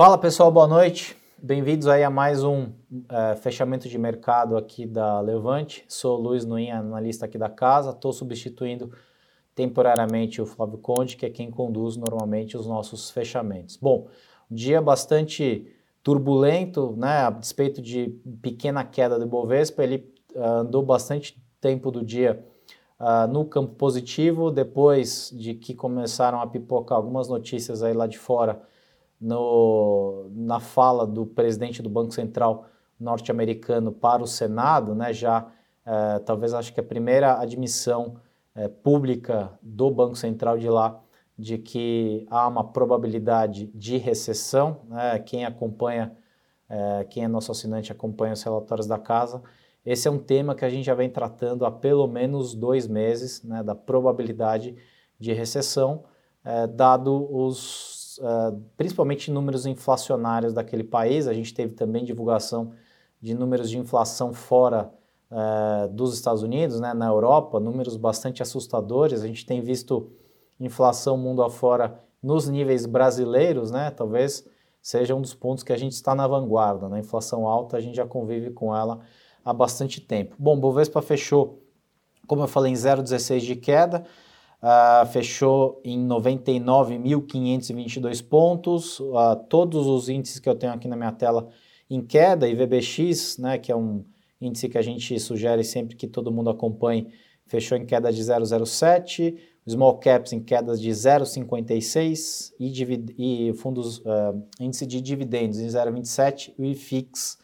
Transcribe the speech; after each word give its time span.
Fala 0.00 0.16
pessoal, 0.16 0.50
boa 0.50 0.66
noite. 0.66 1.14
Bem-vindos 1.36 1.86
aí 1.86 2.02
a 2.02 2.08
mais 2.08 2.42
um 2.42 2.62
uh, 2.62 3.36
fechamento 3.42 3.86
de 3.86 3.98
mercado 3.98 4.56
aqui 4.56 4.86
da 4.86 5.20
Levante. 5.20 5.84
Sou 5.86 6.18
Luiz 6.18 6.46
Nuinha, 6.46 6.78
analista 6.78 7.26
aqui 7.26 7.36
da 7.36 7.50
casa. 7.50 7.90
Estou 7.90 8.10
substituindo 8.10 8.90
temporariamente 9.54 10.40
o 10.40 10.46
Flávio 10.46 10.78
Conde, 10.78 11.18
que 11.18 11.26
é 11.26 11.28
quem 11.28 11.50
conduz 11.50 11.98
normalmente 11.98 12.56
os 12.56 12.66
nossos 12.66 13.10
fechamentos. 13.10 13.76
Bom, 13.76 14.08
um 14.50 14.54
dia 14.54 14.80
bastante 14.80 15.70
turbulento, 16.02 16.94
né? 16.96 17.26
A 17.26 17.28
despeito 17.28 17.82
de 17.82 18.08
pequena 18.40 18.82
queda 18.82 19.18
do 19.18 19.26
Bovespa, 19.26 19.84
ele 19.84 20.10
uh, 20.34 20.42
andou 20.42 20.82
bastante 20.82 21.38
tempo 21.60 21.90
do 21.90 22.02
dia 22.02 22.42
uh, 22.98 23.30
no 23.30 23.44
campo 23.44 23.74
positivo, 23.74 24.50
depois 24.50 25.30
de 25.36 25.52
que 25.52 25.74
começaram 25.74 26.40
a 26.40 26.46
pipocar 26.46 26.96
algumas 26.96 27.28
notícias 27.28 27.82
aí 27.82 27.92
lá 27.92 28.06
de 28.06 28.16
fora 28.16 28.62
no, 29.20 30.30
na 30.34 30.58
fala 30.60 31.06
do 31.06 31.26
presidente 31.26 31.82
do 31.82 31.90
Banco 31.90 32.12
Central 32.12 32.66
norte-americano 32.98 33.92
para 33.92 34.22
o 34.22 34.26
Senado, 34.26 34.94
né, 34.94 35.12
já 35.12 35.46
é, 35.84 36.18
talvez 36.20 36.54
acho 36.54 36.72
que 36.72 36.80
a 36.80 36.84
primeira 36.84 37.40
admissão 37.40 38.16
é, 38.54 38.68
pública 38.68 39.58
do 39.62 39.90
Banco 39.90 40.16
Central 40.16 40.58
de 40.58 40.68
lá 40.68 41.00
de 41.38 41.56
que 41.56 42.26
há 42.30 42.46
uma 42.46 42.62
probabilidade 42.62 43.66
de 43.74 43.96
recessão. 43.96 44.82
Né, 44.88 45.18
quem 45.20 45.44
acompanha, 45.44 46.16
é, 46.68 47.04
quem 47.04 47.24
é 47.24 47.28
nosso 47.28 47.50
assinante 47.50 47.90
acompanha 47.90 48.34
os 48.34 48.42
relatórios 48.42 48.86
da 48.86 48.98
casa. 48.98 49.42
Esse 49.84 50.06
é 50.06 50.10
um 50.10 50.18
tema 50.18 50.54
que 50.54 50.64
a 50.64 50.68
gente 50.68 50.84
já 50.84 50.94
vem 50.94 51.08
tratando 51.08 51.64
há 51.64 51.70
pelo 51.70 52.06
menos 52.06 52.54
dois 52.54 52.86
meses, 52.86 53.42
né, 53.42 53.62
da 53.62 53.74
probabilidade 53.74 54.76
de 55.18 55.32
recessão, 55.32 56.04
dado 56.74 57.28
os 57.30 57.99
uh, 58.20 58.60
principalmente 58.76 59.30
números 59.30 59.66
inflacionários 59.66 60.52
daquele 60.52 60.84
país. 60.84 61.26
A 61.26 61.32
gente 61.32 61.52
teve 61.52 61.74
também 61.74 62.04
divulgação 62.04 62.72
de 63.20 63.34
números 63.34 63.68
de 63.68 63.78
inflação 63.78 64.32
fora 64.32 64.92
uh, 65.30 65.88
dos 65.88 66.14
Estados 66.14 66.42
Unidos, 66.42 66.80
né, 66.80 66.94
na 66.94 67.06
Europa, 67.06 67.58
números 67.58 67.96
bastante 67.96 68.42
assustadores. 68.42 69.22
A 69.22 69.26
gente 69.26 69.44
tem 69.44 69.60
visto 69.60 70.10
inflação 70.58 71.16
mundo 71.16 71.42
afora 71.42 71.98
nos 72.22 72.48
níveis 72.48 72.84
brasileiros, 72.86 73.70
né, 73.70 73.90
talvez 73.90 74.46
seja 74.82 75.14
um 75.14 75.20
dos 75.20 75.34
pontos 75.34 75.62
que 75.62 75.72
a 75.72 75.76
gente 75.76 75.92
está 75.92 76.14
na 76.14 76.26
vanguarda. 76.26 76.88
Na 76.88 76.96
né? 76.96 77.00
inflação 77.00 77.46
alta, 77.46 77.76
a 77.76 77.80
gente 77.80 77.96
já 77.96 78.06
convive 78.06 78.50
com 78.50 78.74
ela 78.74 79.00
há 79.44 79.52
bastante 79.52 80.00
tempo. 80.00 80.34
Bom, 80.38 80.58
Bovespa 80.58 81.02
fechou, 81.02 81.62
como 82.26 82.42
eu 82.42 82.48
falei, 82.48 82.72
em 82.72 82.74
0,16 82.74 83.40
de 83.40 83.56
queda 83.56 84.04
uh, 84.62 85.04
fechou 85.06 85.80
em 85.84 85.98
99.522 86.06 88.24
pontos. 88.26 89.00
Uh, 89.00 89.36
todos 89.48 89.86
os 89.86 90.08
índices 90.08 90.38
que 90.38 90.48
eu 90.48 90.54
tenho 90.54 90.72
aqui 90.72 90.88
na 90.88 90.96
minha 90.96 91.12
tela 91.12 91.48
em 91.88 92.00
queda, 92.00 92.48
IVBX, 92.48 93.38
né, 93.38 93.58
que 93.58 93.72
é 93.72 93.76
um 93.76 94.04
índice 94.40 94.68
que 94.68 94.78
a 94.78 94.82
gente 94.82 95.18
sugere 95.18 95.64
sempre 95.64 95.96
que 95.96 96.06
todo 96.06 96.30
mundo 96.30 96.50
acompanhe, 96.50 97.08
fechou 97.46 97.76
em 97.76 97.84
queda 97.84 98.12
de 98.12 98.22
0,07, 98.22 99.36
small 99.68 99.98
caps 99.98 100.32
em 100.32 100.40
quedas 100.40 100.80
de 100.80 100.90
0,56 100.90 102.52
e, 102.58 102.72
e 103.18 103.52
fundos 103.54 103.98
uh, 103.98 104.42
índice 104.58 104.86
de 104.86 105.00
dividendos 105.00 105.58
em 105.58 105.66
0,27 105.66 106.54
e 106.56 106.62
o 106.62 106.64
IFIX 106.64 107.38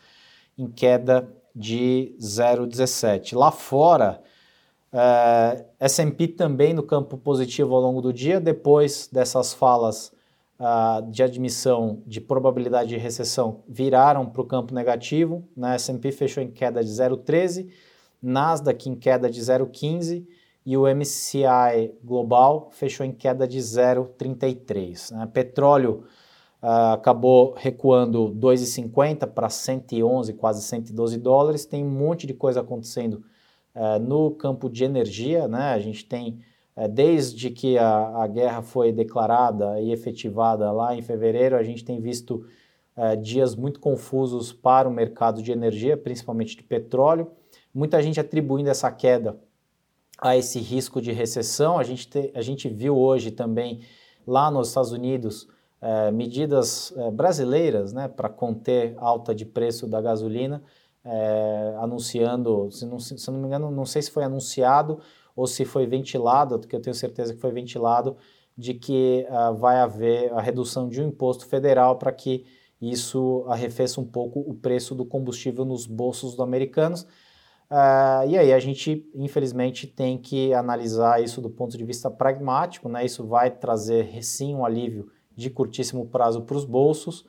em 0.57 0.69
queda 0.69 1.29
de 1.55 2.15
0,17. 2.21 3.37
Lá 3.37 3.51
fora, 3.51 4.23
Uh, 4.93 5.65
S&P 5.81 6.29
também 6.29 6.73
no 6.73 6.83
campo 6.83 7.19
positivo 7.19 7.75
ao 7.75 7.81
longo 7.81 8.01
do 8.01 8.13
dia, 8.13 8.41
depois 8.41 9.09
dessas 9.13 9.53
falas 9.53 10.13
uh, 10.61 11.03
de 11.11 11.23
admissão 11.23 12.03
de 12.07 12.21
probabilidade 12.21 12.91
de 12.91 12.97
recessão 12.97 13.63
viraram 13.69 14.27
para 14.27 14.43
o 14.43 14.45
campo 14.45 14.75
negativo, 14.75 15.45
né? 15.57 15.75
S&P 15.75 16.13
fechou 16.13 16.43
em 16.43 16.51
queda 16.51 16.83
de 16.83 16.91
0,13, 16.91 17.69
Nasdaq 18.23 18.89
em 18.89 18.95
queda 18.95 19.29
de 19.29 19.41
0,15 19.41 20.27
e 20.65 20.77
o 20.77 20.83
MCI 20.83 21.95
global 22.03 22.71
fechou 22.73 23.07
em 23.07 23.13
queda 23.13 23.47
de 23.47 23.59
0,33. 23.59 25.13
Né? 25.13 25.29
Petróleo 25.33 26.05
uh, 26.63 26.95
acabou 26.95 27.55
recuando 27.57 28.35
2,50 28.35 29.27
para 29.29 29.49
111, 29.49 30.33
quase 30.33 30.63
112 30.63 31.19
dólares, 31.19 31.65
tem 31.65 31.85
um 31.85 31.91
monte 31.91 32.27
de 32.27 32.35
coisa 32.35 32.61
acontecendo 32.61 33.23
é, 33.77 33.99
no 33.99 34.31
campo 34.31 34.71
de 34.71 34.85
energia, 34.85 35.47
né, 35.47 35.75
a 35.75 35.79
gente 35.79 36.03
tem, 36.07 36.41
é, 36.75 36.89
desde 36.89 37.51
que 37.51 37.77
a, 37.77 38.23
a, 38.23 38.27
guerra 38.27 38.63
foi 38.63 38.91
declarada 38.91 39.79
e 39.79 39.93
efetivada 39.93 40.73
lá 40.73 40.97
em 40.97 41.03
fevereiro, 41.03 41.55
a 41.55 41.63
gente 41.63 41.85
tem 41.85 42.01
visto 42.01 42.47
é, 42.97 43.15
dias 43.15 43.55
muito 43.55 43.79
confusos 43.79 44.51
para 44.51 44.89
o 44.89 44.91
mercado 44.91 45.43
de 45.43 45.53
energia, 45.53 45.95
principalmente 45.95 46.57
de 46.57 46.63
petróleo. 46.63 47.31
Muita 47.75 48.03
gente 48.03 48.19
atribuindo 48.19 48.71
essa 48.71 48.91
queda 48.91 49.39
a 50.19 50.35
esse 50.35 50.59
risco 50.59 50.99
de 50.99 51.13
recessão. 51.13 51.79
A 51.79 51.83
gente, 51.83 52.09
te, 52.09 52.33
a 52.35 52.41
gente 52.41 52.71
viu 52.71 52.97
hoje 52.97 53.31
também 53.31 53.83
lá 54.27 54.51
nos 54.51 54.69
Estados 54.69 54.91
Unidos 54.91 55.47
medidas 56.15 56.93
brasileiras 57.13 57.93
né, 57.93 58.09
para 58.09 58.29
conter 58.31 58.95
alta 58.97 59.33
de 59.33 59.45
preço 59.45 59.87
da 59.87 60.01
gasolina 60.01 60.63
é, 61.07 61.77
anunciando, 61.79 62.71
se 62.71 62.85
não, 62.85 62.99
se 62.99 63.31
não 63.31 63.39
me 63.39 63.47
engano, 63.47 63.71
não 63.71 63.87
sei 63.87 64.03
se 64.03 64.11
foi 64.11 64.25
anunciado 64.25 65.01
ou 65.37 65.47
se 65.47 65.65
foi 65.65 65.87
ventilado, 65.87 66.59
porque 66.59 66.75
eu 66.75 66.81
tenho 66.81 66.95
certeza 66.95 67.35
que 67.35 67.41
foi 67.41 67.53
ventilado, 67.53 68.17
de 68.57 68.73
que 68.73 69.27
uh, 69.29 69.55
vai 69.55 69.77
haver 69.77 70.33
a 70.33 70.41
redução 70.41 70.89
de 70.89 71.03
um 71.03 71.09
imposto 71.09 71.47
federal 71.47 71.97
para 71.97 72.11
que 72.11 72.47
isso 72.81 73.45
arrefeça 73.49 74.01
um 74.01 74.05
pouco 74.05 74.41
o 74.41 74.55
preço 74.55 74.95
do 74.95 75.05
combustível 75.05 75.65
nos 75.65 75.87
bolsos 75.87 76.33
dos 76.33 76.41
americanos. 76.41 77.03
Uh, 77.71 78.29
e 78.29 78.39
aí 78.39 78.53
a 78.53 78.59
gente, 78.59 79.07
infelizmente, 79.15 79.87
tem 79.87 80.17
que 80.17 80.55
analisar 80.55 81.23
isso 81.23 81.41
do 81.41 81.51
ponto 81.51 81.77
de 81.77 81.85
vista 81.85 82.11
pragmático, 82.11 82.89
né? 82.89 83.05
Isso 83.05 83.27
vai 83.27 83.51
trazer 83.51 84.23
sim 84.25 84.55
um 84.55 84.65
alívio 84.65 85.11
de 85.35 85.51
curtíssimo 85.51 86.07
prazo 86.07 86.43
para 86.43 86.57
os 86.57 86.65
bolsos, 86.65 87.21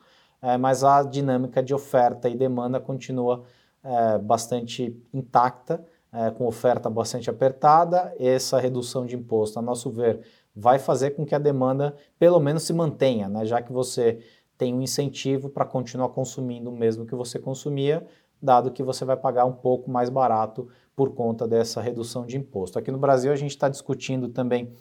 uh, 0.42 0.58
mas 0.58 0.82
a 0.82 1.02
dinâmica 1.02 1.62
de 1.62 1.74
oferta 1.74 2.28
e 2.28 2.36
demanda 2.36 2.80
continua 2.80 3.44
é, 3.82 4.18
bastante 4.18 4.96
intacta, 5.12 5.84
é, 6.12 6.30
com 6.30 6.46
oferta 6.46 6.88
bastante 6.88 7.28
apertada, 7.28 8.14
essa 8.18 8.58
redução 8.58 9.04
de 9.04 9.14
imposto, 9.14 9.58
a 9.58 9.62
nosso 9.62 9.90
ver, 9.90 10.20
vai 10.54 10.78
fazer 10.78 11.10
com 11.10 11.24
que 11.24 11.34
a 11.34 11.38
demanda 11.38 11.94
pelo 12.18 12.40
menos 12.40 12.64
se 12.64 12.72
mantenha, 12.72 13.28
né? 13.28 13.44
já 13.44 13.62
que 13.62 13.72
você 13.72 14.18
tem 14.56 14.74
um 14.74 14.82
incentivo 14.82 15.48
para 15.48 15.64
continuar 15.64 16.08
consumindo 16.08 16.70
o 16.70 16.76
mesmo 16.76 17.06
que 17.06 17.14
você 17.14 17.38
consumia, 17.38 18.04
dado 18.42 18.72
que 18.72 18.82
você 18.82 19.04
vai 19.04 19.16
pagar 19.16 19.44
um 19.44 19.52
pouco 19.52 19.90
mais 19.90 20.08
barato 20.08 20.68
por 20.96 21.14
conta 21.14 21.46
dessa 21.46 21.80
redução 21.80 22.26
de 22.26 22.36
imposto. 22.36 22.78
Aqui 22.78 22.90
no 22.90 22.98
Brasil 22.98 23.30
a 23.30 23.36
gente 23.36 23.50
está 23.50 23.68
discutindo 23.68 24.28
também 24.28 24.72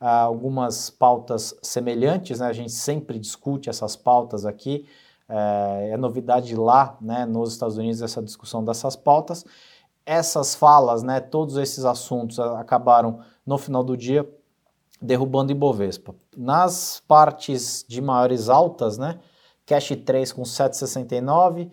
ah, 0.00 0.22
algumas 0.22 0.88
pautas 0.88 1.54
semelhantes, 1.62 2.40
né? 2.40 2.46
a 2.46 2.52
gente 2.52 2.72
sempre 2.72 3.18
discute 3.18 3.68
essas 3.68 3.94
pautas 3.94 4.46
aqui, 4.46 4.86
é, 5.28 5.90
é 5.92 5.96
novidade 5.96 6.54
lá, 6.54 6.96
né, 7.00 7.24
nos 7.26 7.52
Estados 7.52 7.76
Unidos, 7.76 8.02
essa 8.02 8.22
discussão 8.22 8.64
dessas 8.64 8.96
pautas. 8.96 9.44
Essas 10.04 10.54
falas, 10.54 11.02
né, 11.02 11.20
todos 11.20 11.56
esses 11.56 11.84
assuntos 11.84 12.38
acabaram, 12.38 13.20
no 13.44 13.58
final 13.58 13.82
do 13.82 13.96
dia, 13.96 14.28
derrubando 15.00 15.52
Ibovespa. 15.52 16.14
Nas 16.36 17.02
partes 17.06 17.84
de 17.88 18.00
maiores 18.00 18.48
altas, 18.48 18.98
né, 18.98 19.18
Cash 19.64 19.92
3 20.04 20.32
com 20.32 20.42
7,69, 20.42 21.70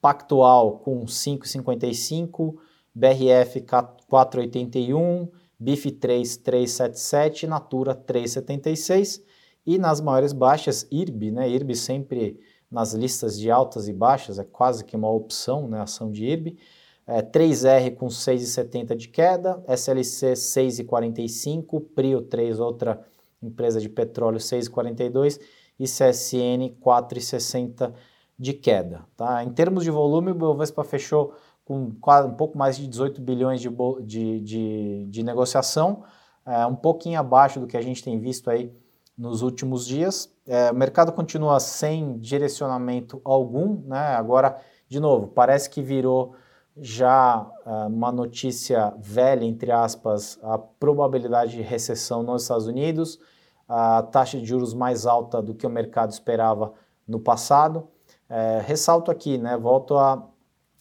Pactual 0.00 0.78
com 0.78 1.04
5,55, 1.04 2.56
BRF 2.94 3.60
4,81, 3.62 5.28
BIF 5.58 5.90
3 5.90 6.36
377, 6.36 7.46
Natura 7.46 7.94
376 7.94 9.24
e 9.66 9.76
nas 9.76 10.00
maiores 10.00 10.32
baixas 10.32 10.86
IRB, 10.90 11.30
né? 11.30 11.48
IRB 11.50 11.74
sempre 11.74 12.40
nas 12.70 12.92
listas 12.92 13.38
de 13.38 13.50
altas 13.50 13.88
e 13.88 13.92
baixas, 13.92 14.38
é 14.38 14.44
quase 14.44 14.84
que 14.84 14.96
uma 14.96 15.10
opção, 15.10 15.68
né, 15.68 15.80
ação 15.80 16.10
de 16.10 16.24
IRB. 16.24 16.58
É, 17.06 17.22
3R 17.22 17.94
com 17.94 18.08
6,70 18.08 18.94
de 18.94 19.08
queda, 19.08 19.62
SLC 19.66 20.32
6,45, 20.34 21.82
Prio 21.94 22.20
3, 22.20 22.60
outra 22.60 23.02
empresa 23.42 23.80
de 23.80 23.88
petróleo 23.88 24.38
6,42 24.38 25.40
e 25.78 25.84
CSN 25.84 26.76
4,60 26.82 27.94
de 28.38 28.52
queda. 28.52 29.06
Tá? 29.16 29.42
Em 29.42 29.50
termos 29.50 29.84
de 29.84 29.90
volume, 29.90 30.32
o 30.32 30.34
Bovespa 30.34 30.84
fechou 30.84 31.34
com 31.64 31.92
quase, 32.00 32.28
um 32.28 32.34
pouco 32.34 32.58
mais 32.58 32.76
de 32.76 32.86
18 32.86 33.20
bilhões 33.20 33.60
de, 33.60 33.68
de, 34.02 34.40
de, 34.40 35.06
de 35.06 35.22
negociação, 35.22 36.04
é, 36.46 36.66
um 36.66 36.76
pouquinho 36.76 37.18
abaixo 37.18 37.60
do 37.60 37.66
que 37.66 37.76
a 37.76 37.82
gente 37.82 38.02
tem 38.02 38.18
visto 38.18 38.50
aí 38.50 38.72
nos 39.18 39.42
últimos 39.42 39.84
dias. 39.84 40.32
É, 40.46 40.70
o 40.70 40.74
mercado 40.74 41.12
continua 41.12 41.58
sem 41.58 42.16
direcionamento 42.18 43.20
algum, 43.24 43.82
né? 43.84 44.14
Agora, 44.14 44.56
de 44.88 45.00
novo, 45.00 45.26
parece 45.26 45.68
que 45.68 45.82
virou 45.82 46.34
já 46.80 47.42
uh, 47.66 47.88
uma 47.88 48.12
notícia 48.12 48.94
velha, 48.98 49.44
entre 49.44 49.72
aspas, 49.72 50.38
a 50.42 50.56
probabilidade 50.56 51.56
de 51.56 51.62
recessão 51.62 52.22
nos 52.22 52.42
Estados 52.42 52.68
Unidos, 52.68 53.18
a 53.68 54.02
taxa 54.02 54.38
de 54.38 54.46
juros 54.46 54.72
mais 54.72 55.04
alta 55.04 55.42
do 55.42 55.54
que 55.54 55.66
o 55.66 55.70
mercado 55.70 56.12
esperava 56.12 56.72
no 57.06 57.18
passado. 57.18 57.88
É, 58.28 58.62
ressalto 58.64 59.10
aqui, 59.10 59.36
né, 59.38 59.56
volto 59.56 59.96
a 59.96 60.26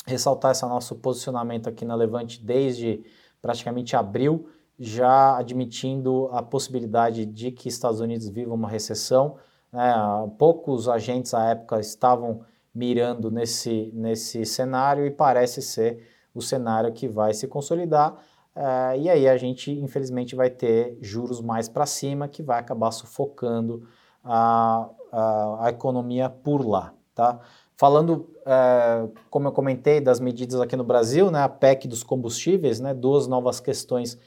ressaltar 0.06 0.52
esse 0.52 0.66
nosso 0.66 0.96
posicionamento 0.96 1.68
aqui 1.68 1.84
na 1.84 1.96
Levante 1.96 2.44
desde 2.44 3.04
praticamente 3.42 3.96
abril, 3.96 4.48
já 4.80 5.38
admitindo 5.38 6.30
a 6.32 6.44
possibilidade 6.44 7.26
de 7.26 7.52
que 7.52 7.68
Estados 7.68 8.00
Unidos 8.00 8.30
viva 8.30 8.54
uma 8.54 8.70
recessão. 8.70 9.38
Né, 9.72 9.94
poucos 10.38 10.88
agentes 10.88 11.34
à 11.34 11.50
época 11.50 11.80
estavam 11.80 12.42
mirando 12.74 13.32
nesse, 13.32 13.92
nesse 13.94 14.46
cenário 14.46 15.06
e 15.06 15.12
parece 15.12 15.62
ser 15.62 16.08
o 16.34 16.42
cenário 16.42 16.94
que 16.94 17.08
vai 17.08 17.34
se 17.34 17.48
consolidar. 17.48 18.14
Uh, 18.56 18.98
e 19.00 19.10
aí 19.10 19.28
a 19.28 19.38
gente, 19.38 19.72
infelizmente, 19.72 20.36
vai 20.36 20.50
ter 20.50 20.98
juros 21.02 21.42
mais 21.42 21.68
para 21.68 21.86
cima, 21.86 22.28
que 22.28 22.44
vai 22.44 22.60
acabar 22.60 22.92
sufocando 22.92 23.88
a, 24.24 24.90
a, 25.12 25.66
a 25.66 25.70
economia 25.70 26.30
por 26.30 26.68
lá. 26.68 26.94
Tá? 27.14 27.40
Falando, 27.76 28.28
uh, 28.42 29.12
como 29.30 29.48
eu 29.48 29.52
comentei, 29.52 30.02
das 30.02 30.20
medidas 30.20 30.60
aqui 30.60 30.76
no 30.76 30.84
Brasil, 30.84 31.30
né, 31.30 31.42
a 31.42 31.50
PEC 31.50 31.88
dos 31.88 32.04
combustíveis, 32.04 32.80
né, 32.80 32.94
duas 32.94 33.28
novas 33.28 33.60
questões 33.60 34.18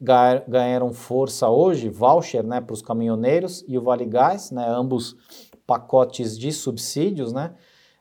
ganharam 0.00 0.92
força 0.92 1.48
hoje, 1.48 1.88
voucher 1.88 2.44
né, 2.44 2.60
para 2.60 2.74
os 2.74 2.82
caminhoneiros 2.82 3.64
e 3.66 3.78
o 3.78 3.82
Vale 3.82 4.04
Gás, 4.04 4.50
né, 4.50 4.66
ambos 4.68 5.16
pacotes 5.66 6.38
de 6.38 6.52
subsídios, 6.52 7.32
né, 7.32 7.54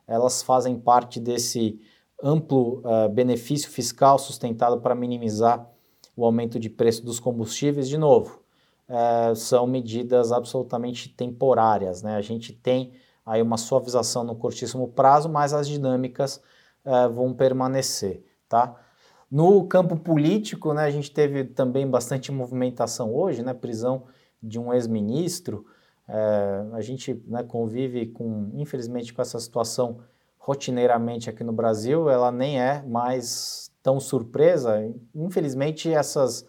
elas 0.07 0.43
fazem 0.43 0.77
parte 0.77 1.19
desse 1.19 1.79
amplo 2.21 2.81
uh, 2.81 3.09
benefício 3.09 3.69
fiscal 3.69 4.17
sustentado 4.17 4.79
para 4.79 4.95
minimizar 4.95 5.69
o 6.15 6.25
aumento 6.25 6.59
de 6.59 6.69
preço 6.69 7.03
dos 7.03 7.19
combustíveis, 7.19 7.89
de 7.89 7.97
novo, 7.97 8.41
uh, 8.89 9.35
são 9.35 9.67
medidas 9.67 10.31
absolutamente 10.31 11.09
temporárias. 11.09 12.01
Né? 12.01 12.15
A 12.15 12.21
gente 12.21 12.53
tem 12.53 12.93
aí 13.25 13.41
uma 13.41 13.57
suavização 13.57 14.23
no 14.23 14.35
curtíssimo 14.35 14.87
prazo, 14.87 15.27
mas 15.27 15.53
as 15.53 15.67
dinâmicas 15.67 16.41
uh, 16.85 17.11
vão 17.11 17.33
permanecer. 17.33 18.23
Tá? 18.47 18.75
No 19.29 19.65
campo 19.67 19.97
político, 19.97 20.73
né, 20.73 20.83
a 20.83 20.91
gente 20.91 21.11
teve 21.11 21.43
também 21.43 21.89
bastante 21.89 22.31
movimentação 22.31 23.13
hoje, 23.13 23.41
né, 23.41 23.53
prisão 23.53 24.03
de 24.41 24.59
um 24.59 24.73
ex-ministro. 24.73 25.65
É, 26.07 26.65
a 26.73 26.81
gente 26.81 27.21
né, 27.27 27.43
convive 27.43 28.07
com, 28.07 28.51
infelizmente, 28.53 29.13
com 29.13 29.21
essa 29.21 29.39
situação 29.39 29.99
rotineiramente 30.37 31.29
aqui 31.29 31.43
no 31.43 31.51
Brasil, 31.51 32.09
ela 32.09 32.31
nem 32.31 32.61
é 32.61 32.83
mais 32.83 33.71
tão 33.81 33.99
surpresa. 33.99 34.79
Infelizmente, 35.15 35.91
essas 35.91 36.47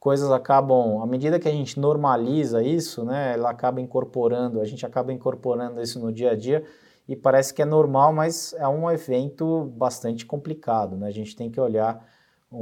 coisas 0.00 0.30
acabam, 0.32 1.00
à 1.00 1.06
medida 1.06 1.38
que 1.38 1.48
a 1.48 1.52
gente 1.52 1.78
normaliza 1.78 2.62
isso, 2.62 3.04
né, 3.04 3.34
ela 3.34 3.50
acaba 3.50 3.80
incorporando, 3.80 4.60
a 4.60 4.64
gente 4.64 4.84
acaba 4.84 5.12
incorporando 5.12 5.80
isso 5.80 6.00
no 6.00 6.12
dia 6.12 6.32
a 6.32 6.36
dia 6.36 6.64
e 7.08 7.14
parece 7.14 7.54
que 7.54 7.62
é 7.62 7.64
normal, 7.64 8.12
mas 8.12 8.52
é 8.54 8.66
um 8.66 8.90
evento 8.90 9.64
bastante 9.76 10.26
complicado, 10.26 10.96
né? 10.96 11.06
A 11.06 11.12
gente 11.12 11.36
tem 11.36 11.50
que 11.50 11.60
olhar 11.60 12.04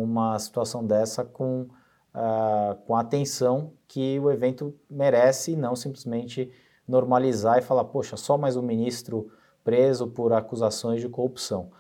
uma 0.02 0.38
situação 0.38 0.84
dessa 0.84 1.24
com, 1.24 1.68
uh, 2.14 2.74
com 2.86 2.96
a 2.96 3.00
atenção 3.00 3.72
que 3.86 4.18
o 4.18 4.30
evento 4.30 4.74
merece 4.90 5.52
e 5.52 5.56
não 5.56 5.76
simplesmente 5.76 6.50
normalizar 6.86 7.58
e 7.58 7.62
falar, 7.62 7.84
poxa, 7.84 8.16
só 8.16 8.36
mais 8.36 8.56
um 8.56 8.62
ministro 8.62 9.30
preso 9.62 10.06
por 10.08 10.32
acusações 10.32 11.00
de 11.00 11.08
corrupção. 11.08 11.70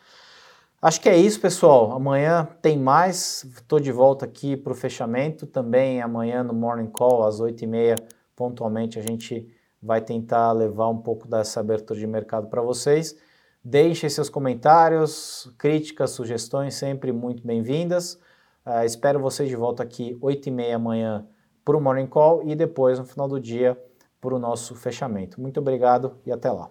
Acho 0.80 1.00
que 1.00 1.08
é 1.08 1.16
isso, 1.16 1.40
pessoal. 1.40 1.92
Amanhã 1.92 2.46
tem 2.60 2.78
mais. 2.78 3.44
Estou 3.44 3.80
de 3.80 3.90
volta 3.90 4.26
aqui 4.26 4.56
para 4.56 4.72
o 4.72 4.76
fechamento. 4.76 5.46
Também 5.46 6.02
amanhã 6.02 6.42
no 6.42 6.52
Morning 6.52 6.90
Call, 6.90 7.24
às 7.24 7.40
8h30, 7.40 8.02
pontualmente, 8.36 8.98
a 8.98 9.02
gente 9.02 9.48
vai 9.82 10.00
tentar 10.00 10.52
levar 10.52 10.88
um 10.88 10.98
pouco 10.98 11.26
dessa 11.26 11.60
abertura 11.60 11.98
de 11.98 12.06
mercado 12.06 12.48
para 12.48 12.60
vocês. 12.62 13.16
Deixem 13.66 14.10
seus 14.10 14.28
comentários, 14.28 15.50
críticas, 15.56 16.10
sugestões, 16.10 16.74
sempre 16.74 17.12
muito 17.12 17.46
bem-vindas. 17.46 18.20
Uh, 18.66 18.84
espero 18.84 19.18
vocês 19.18 19.48
de 19.48 19.56
volta 19.56 19.82
aqui 19.82 20.18
8h30 20.20 20.74
amanhã 20.74 21.26
para 21.64 21.74
o 21.74 21.80
Morning 21.80 22.06
Call 22.06 22.42
e 22.46 22.54
depois, 22.54 22.98
no 22.98 23.06
final 23.06 23.26
do 23.26 23.40
dia, 23.40 23.74
para 24.20 24.34
o 24.34 24.38
nosso 24.38 24.74
fechamento. 24.74 25.40
Muito 25.40 25.60
obrigado 25.60 26.18
e 26.26 26.30
até 26.30 26.50
lá. 26.50 26.70